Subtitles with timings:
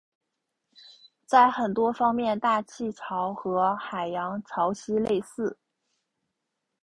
[1.27, 5.59] 在很多方面大气潮和海洋潮汐类似。